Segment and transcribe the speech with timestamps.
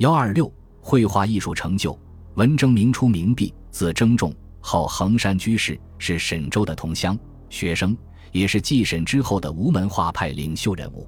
[0.00, 0.50] 幺二六，
[0.80, 1.98] 绘画艺术成就。
[2.36, 7.18] 文征明初名毕，字征仲，号衡山居士，是沈周的同乡
[7.50, 7.94] 学生，
[8.32, 11.06] 也是继沈之后的吴门画派领袖人物。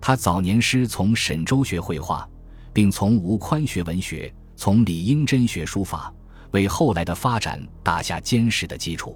[0.00, 2.26] 他早年师从沈周学绘画，
[2.72, 6.10] 并从吴宽学文学，从李应真学书法，
[6.52, 9.14] 为后来的发展打下坚实的基础。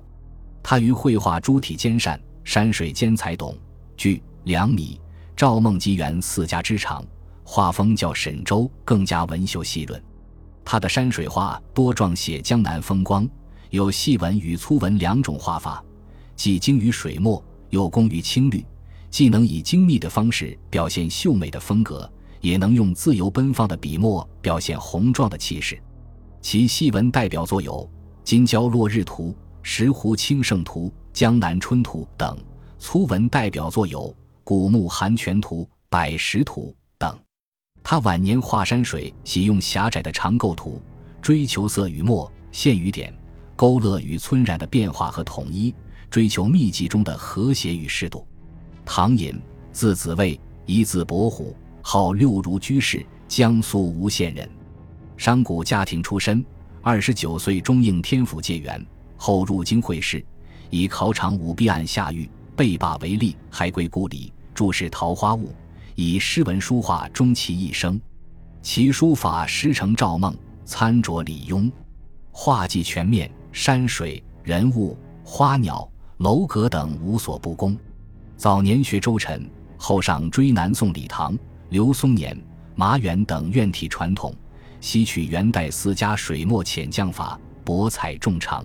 [0.62, 3.56] 他于绘画诸体兼善，山水兼才懂，
[3.96, 5.00] 据梁米、
[5.34, 7.02] 赵孟及元四家之长，
[7.48, 10.02] 画风较沈周更加文秀细润。
[10.64, 13.26] 他的山水画多状写江南风光，
[13.70, 15.82] 有细纹与粗纹两种画法，
[16.34, 18.66] 既精于水墨，又工于青绿，
[19.08, 25.80] 既能以精密的方式表现秀美的风格，也能用自由奔放的笔墨表现宏壮的气势。
[26.42, 27.72] 其细纹代表作有
[28.24, 29.30] 《金郊落日图》。
[29.68, 32.38] 石湖清胜图、江南春图等
[32.78, 34.08] 粗文代表作有
[34.44, 36.72] 《古木寒泉图》《百石图》。
[37.88, 40.82] 他晚年画山水，喜用狭窄的长构图，
[41.22, 43.14] 追求色与墨、线与点、
[43.54, 45.72] 勾勒与皴染的变化和统一，
[46.10, 48.26] 追求秘籍中的和谐与适度。
[48.84, 54.50] 唐寅，字子卫，一字伯虎，号六如居士，江苏吴县人，
[55.16, 56.44] 商贾家庭出身。
[56.82, 58.84] 二十九岁中应天府解元。
[59.16, 60.26] 后入京会试，
[60.70, 65.46] 以考场舞弊案下狱，被罢为例，还归故里，注释《桃花坞》，
[65.96, 67.98] 以诗文书画终其一生。
[68.60, 71.72] 其书法师承赵孟，参酌李邕，
[72.30, 77.74] 画技全面，山水、人物、花鸟、楼阁等无所不工。
[78.36, 81.34] 早年学周陈，后上追南宋李唐、
[81.70, 82.38] 刘松年、
[82.74, 84.34] 马远等院体传统，
[84.82, 88.62] 吸取元代私家水墨浅绛法，博采众长。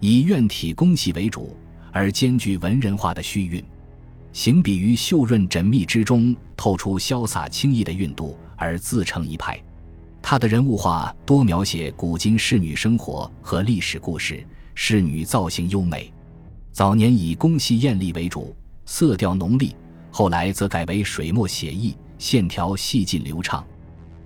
[0.00, 1.56] 以院体工细为主，
[1.92, 3.64] 而兼具文人画的虚韵，
[4.36, 9.58] 行笔于秀润缜密之中，透出潇洒轻逸的韵度，而自成一派。
[10.20, 16.12] 他的人物画多描写古今仕女生活和历史故事，仕女造型优美。
[16.70, 18.54] 早年以工细艳丽为主，
[18.84, 19.74] 色调浓丽；
[20.10, 23.66] 后来则改为水墨写意，线条细劲流畅。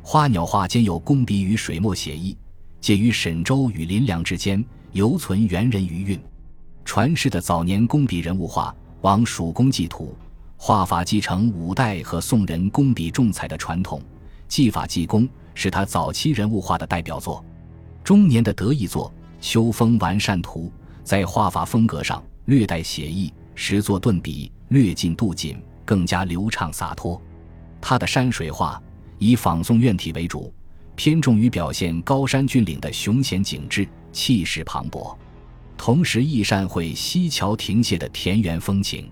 [0.02, 2.36] 花鸟画兼有工笔与水墨写意，
[2.80, 4.64] 介于沈周与林良之间。
[4.90, 6.20] 犹存元人余韵，
[6.84, 10.14] 传世的早年工笔人物画，王蜀公祭图
[10.58, 14.02] 画法继承五代和宋人工笔重彩的传统，
[14.46, 17.42] 技法技工是他早期人物画的代表作。
[18.04, 19.10] 中年的得意作
[19.44, 20.66] 《秋风完善图》
[21.02, 27.18] 在画法风格上略带写意，实作顿笔，略尽度紧，更加流畅洒脱。
[27.80, 28.82] 他的山水画
[29.18, 30.52] 以仿宋院体为主，
[30.94, 33.88] 偏重于表现高山峻岭的雄险景致。
[34.12, 35.16] 气势磅礴，
[35.80, 39.10] 同时亦善绘西桥亭榭的田园风情。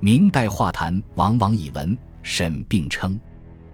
[0.00, 3.20] 明代画坛往往以文沈并称，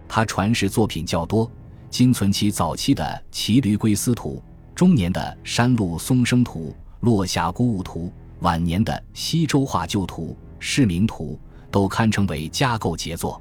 [0.08, 1.48] 他传世作品较多，
[1.88, 4.42] 今存其早期的《骑驴归思图》，
[4.74, 6.70] 中年的《山路松声图》
[7.02, 8.06] 《落霞孤鹜图》，
[8.40, 11.38] 晚年的《西洲画旧图》《市民图》，
[11.70, 13.40] 都堪称为佳构杰作。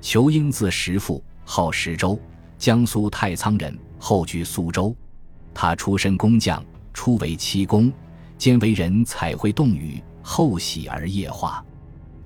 [0.00, 2.18] 裘英字石父，号石周，
[2.58, 4.92] 江苏太仓人，后居苏州。
[5.54, 7.92] 他出身工匠，初为漆工，
[8.44, 11.64] 兼为人彩绘动语，后喜而业画。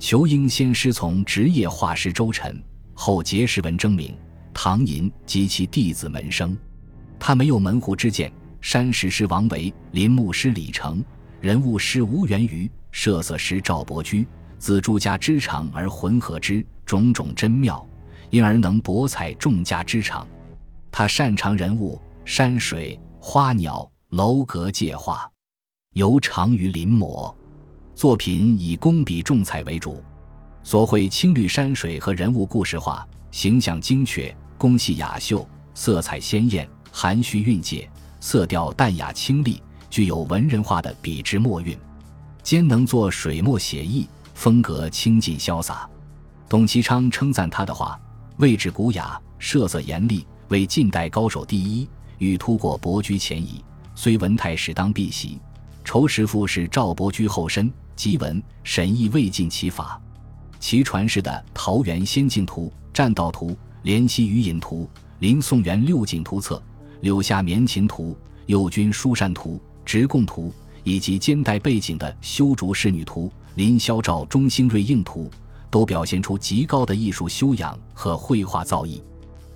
[0.01, 2.61] 裘英先师从职业画师周晨，
[2.93, 4.19] 后结识文征明、
[4.53, 6.59] 唐寅及其弟子门生。
[7.21, 11.05] 他没有门户之见，山石师王维、林木师李成、
[11.41, 14.27] 人物师吴元瑜、设色师赵伯驹，
[14.59, 17.87] 自诸家之长而混合之，种种真妙，
[18.31, 20.27] 因而能博采众家之长。
[20.91, 22.99] 他擅长人物、山水。
[23.21, 25.31] 花鸟楼阁界画，
[25.99, 27.35] 尤长于临摹。
[27.97, 30.01] 作品以工笔重彩为主，
[30.63, 35.45] 所绘青绿山水和人物故事画，形象精确，工细雅秀，
[35.75, 39.61] 色彩鲜艳，含蓄蕴藉，色调淡雅清丽，
[39.91, 41.77] 具有文人画的笔直墨韵，
[42.45, 45.91] 兼能作水墨写意，风格清劲潇洒。
[46.49, 48.01] 董其昌称赞他的画，
[48.37, 51.89] 位置古雅，设色严厉，为近代高手第一。
[52.19, 53.65] 欲突过伯驹前矣，
[53.97, 55.41] 虽文太史当避席。
[55.89, 59.99] 仇石父是赵伯驹后身，即文神意未尽其法。
[60.61, 63.47] 其传世的《桃源仙境图》《栈道图》
[63.85, 64.83] 《莲溪余隐图》
[65.21, 66.57] 《林宋元六景图册》
[67.01, 68.11] 《柳下绵琴图》
[68.45, 69.55] 《右军书扇图》
[69.87, 70.49] 《直贡图》，
[70.85, 73.25] 以及肩带背景的《修竹仕女图》
[73.55, 75.31] 《林霄照中兴瑞应图》，
[75.71, 79.01] 都表现出极高的艺术修养和绘画造诣。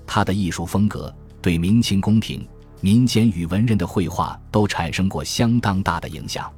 [0.07, 2.43] 他的艺术风格对明清宫廷。
[2.83, 6.53] 民间与文人的绘画都产生过相当大的影响。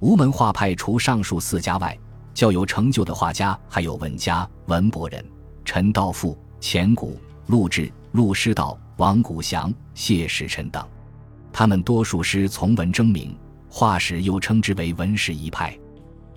[0.00, 1.96] 吴门画派除上述四家外，
[2.32, 5.22] 较有成就的画家还有文家、文博人
[5.66, 10.82] 陈道富、钱谷、陆志、陆师道、王谷祥、谢时臣等。
[11.52, 13.36] 他们多数师从文争名，
[13.68, 15.78] 画史又称之为文史一派。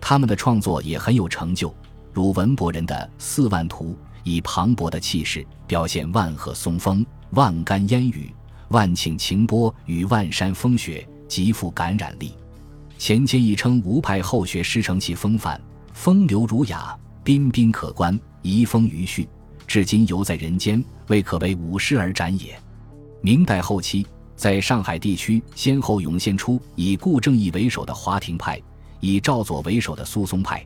[0.02, 1.74] 他们的创作也很有成就，
[2.12, 3.92] 如文博人的《四万图》，
[4.26, 8.34] 以磅礴的气势表现万壑松风、万竿烟雨、
[8.72, 12.34] 万顷晴波与万山风雪，极富感染力。
[12.98, 15.60] 前间亦称吴派后学诗成其风范，
[15.94, 19.28] 风流儒雅，彬彬可观，遗风余绪，
[19.68, 22.58] 至今犹在人间，未可为五诗而展也。
[23.22, 28.60] 明代后期，在上海地区先后涌现出以顾正义为首的华亭派。
[29.02, 30.64] 以赵佐为首的苏松派，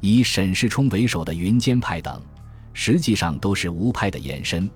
[0.00, 2.22] 以沈世充为首的云间派等，
[2.72, 4.70] 实际上都是吴派的延伸。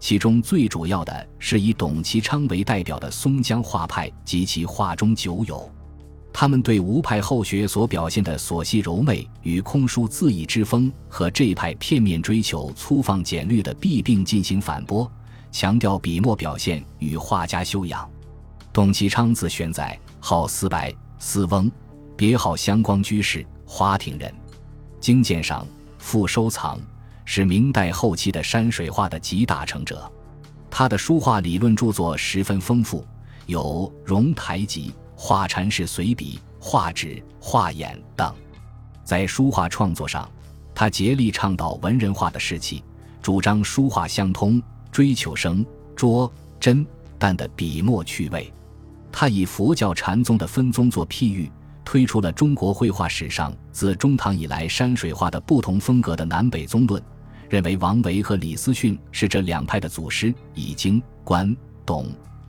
[0.00, 5.70] 其中最主要的是以董其昌为代表的松江画派及其画中酒友，
[6.32, 15.10] 他们对吴派后学所表现的琐细柔媚与空疏恣意之风，和这一派片面追求粗放简略的弊病进行反驳，
[15.52, 18.08] 强调笔墨表现与画家修养。
[18.72, 21.70] 董其昌字玄载，号思白、思翁。
[22.16, 24.30] 别号香光居士，花亭人，
[25.00, 25.66] 经鉴赏，
[25.98, 26.78] 富收藏，
[27.24, 30.10] 是明代后期的山水画的集大成者。
[30.70, 33.04] 他的书画理论著作十分丰富，
[33.46, 37.06] 有《荣台集》《画禅式随笔》《画纸》
[37.40, 38.32] 《画眼》等。
[39.04, 40.30] 在书画创作上，
[40.74, 42.84] 他竭力倡导文人画的士气，
[43.20, 44.62] 主张书画相通，
[44.92, 46.86] 追求生、拙、真、
[47.18, 48.52] 淡的笔墨趣味。
[49.10, 51.50] 他以佛教禅宗的分宗做譬喻。
[51.90, 57.02] 推出了中国绘画史上自中唐以来山水画的不同风格的南北宗论，
[57.48, 61.52] 认为王维和李思训是这两派的祖师，以经、关、
[61.84, 62.06] 董、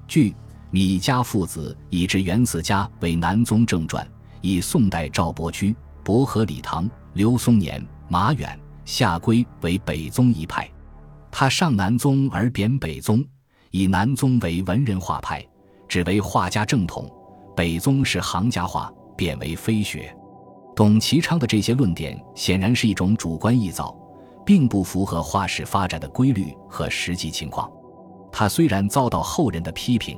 [0.08, 0.32] 巨、
[0.70, 4.08] 米家父子以至袁四家为南宗正传，
[4.42, 10.70] 以宋代赵伯驹、伯和李唐、刘松年、马远、夏圭为北宗一派。
[11.32, 13.26] 他上南宗而贬北宗，
[13.72, 15.44] 以南宗为文人画派，
[15.88, 17.08] 只为画家正统；
[17.56, 18.94] 北宗是行家画。
[19.16, 20.16] 变为非学，
[20.76, 23.96] 董其昌的这些论点显然是一种主观臆造，
[24.46, 27.72] 并不符合画史发展的规律和实际情况。
[28.32, 30.18] 他虽然遭到后人的批评，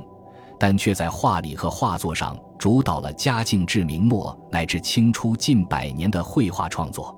[0.60, 7.18] 但却在画理和画作上主导了嘉靖至明末乃至清初近百年的绘画创作。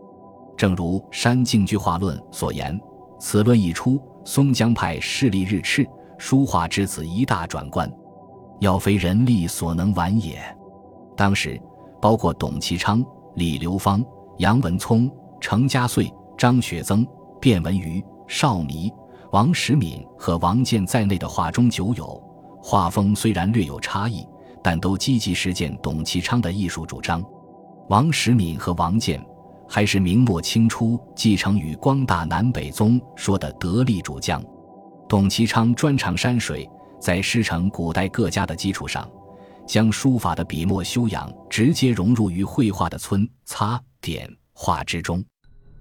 [0.57, 2.79] 正如《山静居画论》所言
[3.19, 5.85] ：“此论一出，松江派势力日炽，
[6.17, 7.91] 书画之此一大转关，
[8.61, 10.41] 要非人力所能完也。”
[11.15, 11.61] 当时。
[12.01, 13.03] 包括董其昌、
[13.33, 14.05] 李流芳、
[14.37, 15.09] 杨文聪、
[15.41, 17.03] 程家穗、张学曾、
[17.41, 18.93] 卞文瑜、邵弥、
[19.31, 22.21] 王时敏和王建在内的画中酒友，
[22.61, 24.23] 画风虽然略有差异，
[24.61, 27.23] 但都积极实践董其昌的艺术主张。
[27.89, 29.19] 王时敏和王建
[29.67, 34.43] 还是明末清初继承与光大南北宗说的得力主将。
[35.09, 36.69] 董其昌专长山水，
[36.99, 39.09] 在师承古代各家的基础上。
[39.65, 45.23] 将书法的笔墨修养直接融入于绘画的皴、擦、点、画之中。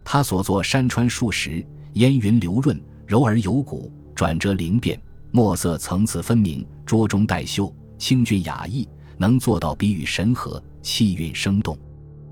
[0.02, 1.64] 他所作山川数十，
[1.94, 5.00] 烟云流润，柔而有骨，转折灵变，
[5.30, 11.78] 墨色层次分明，拙中带秀，清俊雅逸，能做到笔与神和，气韵生动。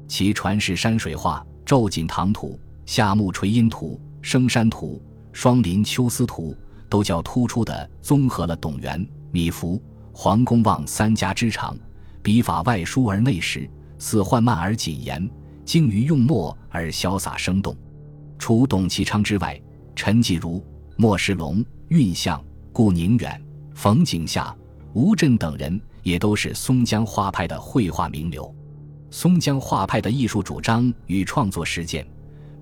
[0.06, 2.48] 其传世山水画《昼锦唐图》
[2.84, 3.98] 《夏木垂阴图》
[4.28, 5.00] 《生山图》
[5.32, 6.52] 《双林秋思图》，
[6.90, 9.80] 都较突出地综合了董源、米芾。
[10.12, 11.76] 黄公望三家之长，
[12.22, 15.28] 笔法外疏而内实，似缓慢而谨严，
[15.64, 17.76] 精于用墨而潇洒生动。
[18.38, 19.60] 除董其昌之外，
[19.96, 20.64] 陈继儒、
[20.96, 23.42] 莫世龙、运相、顾宁远、
[23.74, 24.54] 冯景夏、
[24.92, 28.54] 吴镇等人也都是松江画派的绘画名流。
[29.10, 32.06] 松江画派的艺术主张与创作实践，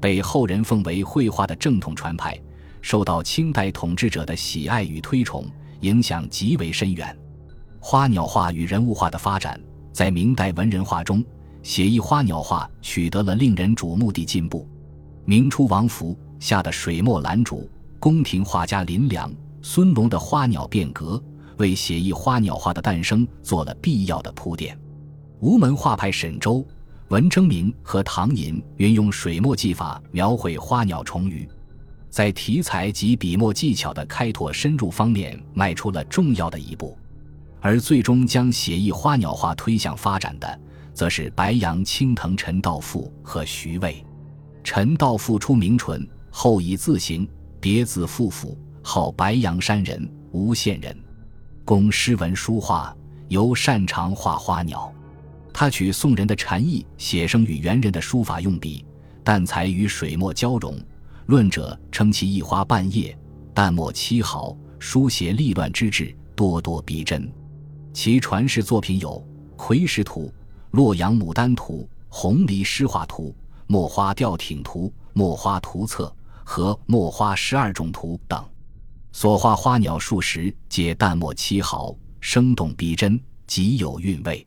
[0.01, 2.39] 被后人奉为绘画的正统传派，
[2.81, 5.47] 受到清代统治者的喜爱与推崇，
[5.81, 7.17] 影响极为深远。
[7.83, 9.59] 花鸟画与人物画的发展，
[9.91, 11.25] 在明代文人画中，
[11.63, 14.69] 写意花鸟画取得了令人瞩目的进步。
[15.25, 17.69] 明初王弗下的水墨兰竹，
[17.99, 19.33] 宫廷画家林良、
[19.63, 21.21] 孙龙的花鸟变革，
[21.57, 24.79] 为写意花鸟画的诞生做了必要的铺垫。
[25.41, 26.65] 吴门画派沈周、
[27.09, 31.49] 文征明和唐寅运用水墨技法描绘花鸟虫鱼，
[32.11, 36.97] 在题材及笔墨技巧的开拓深入方面迈出了重要的一步。
[37.61, 40.61] 而最终将写意花鸟画推向发展的，
[40.95, 44.05] 则是白杨青藤陈道富和徐渭。
[44.65, 47.29] 陈道富出名纯，后以字行，
[47.61, 50.97] 别字富府，号白杨山人，吴县人，
[51.65, 52.97] 工诗文书画，
[53.29, 54.93] 尤擅长画花鸟。
[55.53, 58.85] 他取宋人的禅意写生与元人的书法用笔，
[59.23, 60.79] 淡彩与水墨交融。
[61.27, 63.17] 论者称其一花半叶，
[63.53, 67.31] 淡墨七毫，书写历乱之志，咄咄逼真。
[67.93, 69.23] 其传世作品有
[69.57, 70.27] 《魁石图》
[70.71, 73.29] 《洛阳牡丹图》《红梨诗画图》
[73.67, 76.05] 《墨花吊挺图》《墨花图册》
[76.45, 78.43] 和《墨花十二种图》等。
[79.13, 84.47] 所画花鸟数十，皆淡墨漆毫，生动逼真，极有韵味。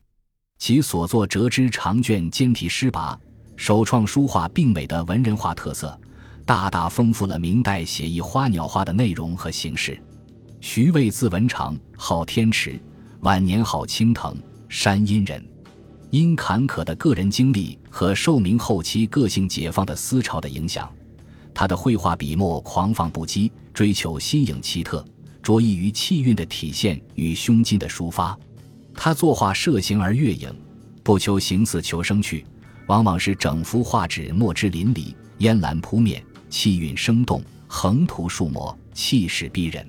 [0.58, 3.16] 其所作折枝长卷兼题诗跋，
[3.56, 5.98] 首创书画并美的文人画特色，
[6.46, 10.02] 大大丰富了明代写意花鸟画的内容和形式。
[10.62, 12.80] 徐渭字文长，号天池，
[13.24, 14.36] 晚年号青藤，
[14.68, 15.42] 山阴人。
[16.10, 20.92] 因坎坷的个人经历和受明后期个性解放的思潮的影响，
[21.54, 25.02] 他的绘画笔墨狂放不羁，追求新颖奇特，
[25.42, 28.38] 着意于气韵的体现与胸襟的抒发。
[28.94, 30.54] 他作画摄形而悦影，
[31.02, 32.44] 不求形似求生趣，
[32.88, 39.86] 往往是整幅画纸墨汁淋漓，烟岚扑面，气韵生动，横涂竖抹，气势逼人。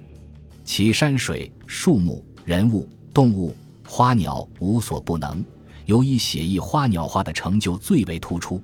[0.63, 3.55] 其山水、树木、人物、动物、
[3.88, 5.41] 花鸟无所不能，
[5.86, 8.62] 尤以写意花鸟画的成就最为突出。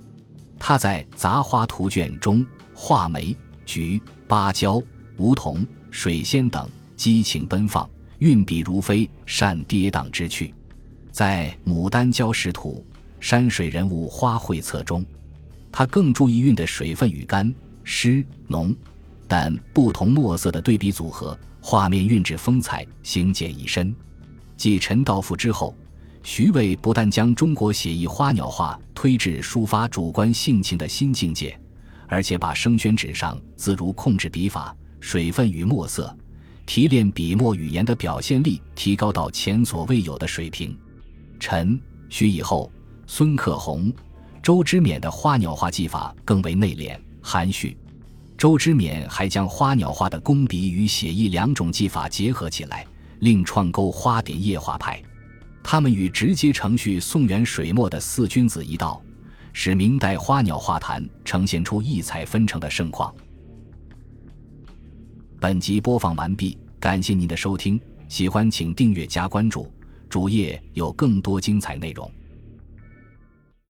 [0.60, 3.34] 他在杂花图卷中画梅、
[3.66, 4.84] 菊、芭蕉、
[5.16, 7.90] 梧桐、水仙等，激情奔放。
[8.20, 10.54] 运笔如飞，善跌宕之趣。
[11.14, 12.86] 在《牡丹娇石图》
[13.26, 15.06] 山水人物花卉册中，
[15.72, 17.52] 他更注意韵的水分与干、
[17.86, 18.76] 湿、浓、
[19.30, 23.96] 淡不同墨色的对比组合，画面韵致风采，形简意深。
[24.62, 25.76] 继陈道复之后，
[26.22, 31.60] 徐渭不但将中国写意花鸟画推至抒发主观性情的新境界，
[32.08, 36.16] 而且把生宣纸上自如控制笔法、水分与墨色。
[36.68, 40.78] 提炼笔墨语言的表现力提高到前所未有的水平。
[41.40, 42.72] 陈、徐以后，
[43.08, 43.92] 孙克洪、
[44.44, 47.76] 周之勉的花鸟画技法更为内敛含蓄。
[48.38, 52.86] 周之勉还将花鸟画的工笔与写意两种技法结合起来，
[53.22, 55.02] 另创构花点叶画派。
[55.64, 59.02] 他们与直接程序宋元水墨的四君子一道，
[59.54, 63.14] 使明代花鸟画坛呈现出异彩纷呈的盛况。
[65.40, 69.72] 本集播放完毕，感谢您的收听，喜欢请订阅加关注，
[70.10, 72.12] 主页有更多精彩内容。